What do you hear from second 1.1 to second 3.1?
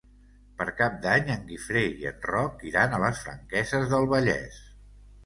en Guifré i en Roc iran a